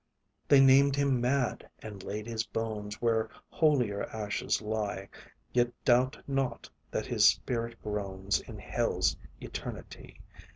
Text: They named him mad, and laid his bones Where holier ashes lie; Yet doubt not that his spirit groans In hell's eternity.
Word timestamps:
They 0.47 0.59
named 0.61 0.95
him 0.95 1.21
mad, 1.21 1.69
and 1.77 2.01
laid 2.01 2.25
his 2.25 2.43
bones 2.43 3.03
Where 3.03 3.29
holier 3.49 4.05
ashes 4.05 4.59
lie; 4.59 5.07
Yet 5.53 5.71
doubt 5.85 6.17
not 6.27 6.67
that 6.89 7.05
his 7.05 7.23
spirit 7.27 7.79
groans 7.83 8.39
In 8.41 8.57
hell's 8.57 9.15
eternity. 9.39 10.19